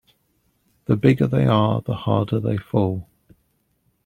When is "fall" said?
2.57-3.07